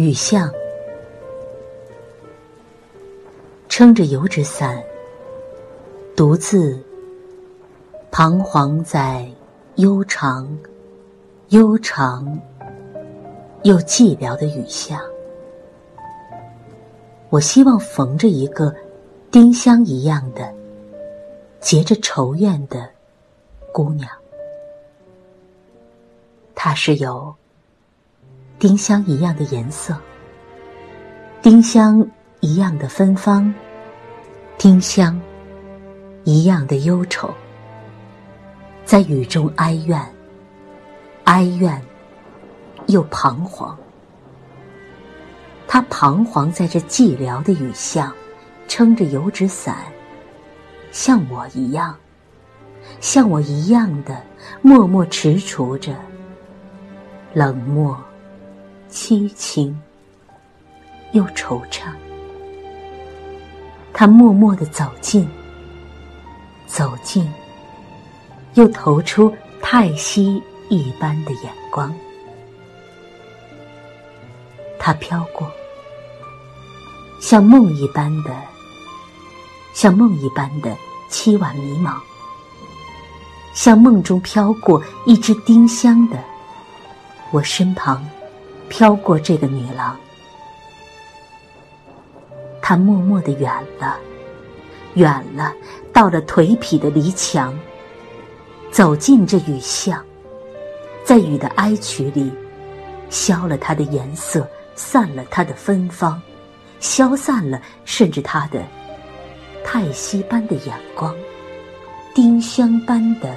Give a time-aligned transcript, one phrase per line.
[0.00, 0.50] 雨巷，
[3.68, 4.82] 撑着油纸伞，
[6.16, 6.82] 独自
[8.10, 9.30] 彷徨在
[9.74, 10.48] 悠长、
[11.50, 12.40] 悠长
[13.62, 14.98] 又寂寥的雨巷。
[17.28, 18.74] 我希望逢着一个
[19.30, 20.50] 丁香一样的、
[21.60, 22.88] 结着愁怨的
[23.70, 24.08] 姑娘，
[26.54, 27.34] 她是有。
[28.60, 29.96] 丁香一样的颜色，
[31.40, 32.06] 丁香
[32.40, 33.52] 一样的芬芳，
[34.58, 35.18] 丁香
[36.24, 37.32] 一样的忧愁，
[38.84, 39.98] 在雨中哀怨，
[41.24, 41.82] 哀怨
[42.88, 43.74] 又彷徨。
[45.66, 48.12] 他彷徨在这寂寥的雨巷，
[48.68, 49.74] 撑着油纸伞，
[50.92, 51.96] 像我一样，
[53.00, 54.22] 像我一样的
[54.60, 55.94] 默默踟蹰着，
[57.32, 57.98] 冷漠。
[58.90, 59.80] 凄情
[61.12, 61.92] 又惆怅，
[63.92, 65.28] 他默默的走近，
[66.66, 67.32] 走近，
[68.54, 71.94] 又投出太息一般的眼光。
[74.78, 75.48] 他飘过，
[77.20, 78.34] 像梦一般的，
[79.72, 80.76] 像梦一般的
[81.08, 81.94] 凄婉迷茫，
[83.54, 86.18] 像梦中飘过一只丁香的
[87.30, 88.04] 我身旁。
[88.70, 89.98] 飘过这个女郎，
[92.62, 93.98] 她默默的远了，
[94.94, 95.52] 远了，
[95.92, 97.52] 到了颓圮的篱墙，
[98.70, 100.02] 走进这雨巷，
[101.04, 102.32] 在雨的哀曲里，
[103.10, 106.22] 消了它的颜色，散了它的芬芳，
[106.78, 108.62] 消散了，甚至它的
[109.64, 111.12] 叹息般的眼光，
[112.14, 113.34] 丁香般的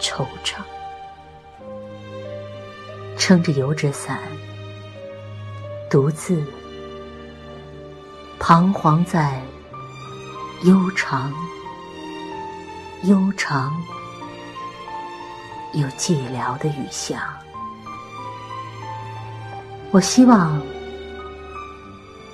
[0.00, 0.60] 惆怅。
[3.18, 4.20] 撑着油纸伞，
[5.90, 6.42] 独自
[8.38, 9.42] 彷徨在
[10.64, 11.32] 悠长、
[13.04, 13.74] 悠长
[15.72, 17.20] 又寂寥的雨巷。
[19.90, 20.60] 我希望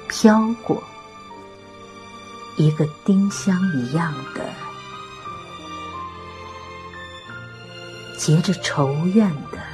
[0.09, 0.83] 飘过
[2.57, 4.41] 一个丁香一样的
[8.19, 9.72] 结着愁怨的。